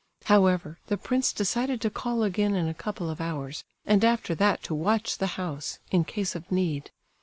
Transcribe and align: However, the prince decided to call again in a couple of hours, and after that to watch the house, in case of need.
However, 0.25 0.79
the 0.87 0.97
prince 0.97 1.31
decided 1.31 1.79
to 1.81 1.91
call 1.91 2.23
again 2.23 2.55
in 2.55 2.67
a 2.67 2.73
couple 2.73 3.07
of 3.07 3.21
hours, 3.21 3.63
and 3.85 4.03
after 4.03 4.33
that 4.33 4.63
to 4.63 4.73
watch 4.73 5.19
the 5.19 5.27
house, 5.37 5.77
in 5.91 6.05
case 6.05 6.33
of 6.33 6.51
need. 6.51 6.89